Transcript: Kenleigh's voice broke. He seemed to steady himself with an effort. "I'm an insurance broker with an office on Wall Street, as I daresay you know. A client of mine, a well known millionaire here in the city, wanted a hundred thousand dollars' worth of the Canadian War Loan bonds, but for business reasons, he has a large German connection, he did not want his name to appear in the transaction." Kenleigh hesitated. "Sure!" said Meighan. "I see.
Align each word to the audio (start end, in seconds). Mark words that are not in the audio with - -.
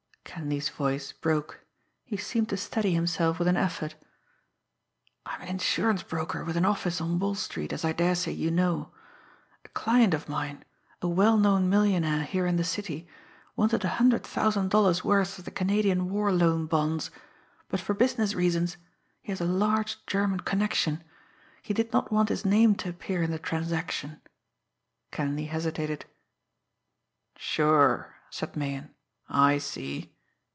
Kenleigh's 0.23 0.69
voice 0.69 1.11
broke. 1.11 1.65
He 2.05 2.15
seemed 2.15 2.47
to 2.49 2.57
steady 2.57 2.93
himself 2.93 3.37
with 3.37 3.49
an 3.49 3.57
effort. 3.57 3.95
"I'm 5.25 5.41
an 5.41 5.49
insurance 5.49 6.03
broker 6.03 6.45
with 6.45 6.55
an 6.55 6.63
office 6.63 7.01
on 7.01 7.19
Wall 7.19 7.35
Street, 7.35 7.73
as 7.73 7.83
I 7.83 7.91
daresay 7.91 8.31
you 8.31 8.49
know. 8.49 8.93
A 9.65 9.69
client 9.69 10.13
of 10.13 10.29
mine, 10.29 10.63
a 11.01 11.07
well 11.09 11.35
known 11.37 11.69
millionaire 11.69 12.23
here 12.23 12.45
in 12.47 12.55
the 12.55 12.63
city, 12.63 13.09
wanted 13.57 13.83
a 13.83 13.89
hundred 13.99 14.23
thousand 14.23 14.69
dollars' 14.69 15.03
worth 15.03 15.37
of 15.37 15.43
the 15.43 15.51
Canadian 15.51 16.09
War 16.09 16.31
Loan 16.31 16.65
bonds, 16.65 17.11
but 17.67 17.81
for 17.81 17.93
business 17.93 18.33
reasons, 18.33 18.77
he 19.21 19.33
has 19.33 19.41
a 19.41 19.45
large 19.45 20.03
German 20.05 20.39
connection, 20.39 21.03
he 21.61 21.73
did 21.73 21.91
not 21.91 22.09
want 22.09 22.29
his 22.29 22.45
name 22.45 22.73
to 22.75 22.87
appear 22.89 23.21
in 23.21 23.31
the 23.31 23.39
transaction." 23.39 24.21
Kenleigh 25.11 25.47
hesitated. 25.49 26.05
"Sure!" 27.35 28.15
said 28.29 28.55
Meighan. 28.55 28.91
"I 29.27 29.57
see. 29.57 30.07